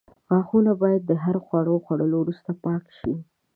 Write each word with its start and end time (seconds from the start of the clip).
غاښونه 0.29 0.71
باید 0.81 1.01
د 1.05 1.11
هر 1.23 1.35
خواړو 1.45 1.83
خوړلو 1.85 2.15
وروسته 2.19 2.51
پاک 2.65 2.83
شي. 2.97 3.13